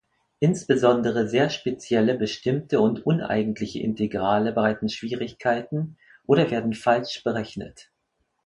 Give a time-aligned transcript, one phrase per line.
[0.39, 7.91] Insbesondere sehr spezielle bestimmte und uneigentliche Integrale bereiten Schwierigkeiten oder werden falsch berechnet.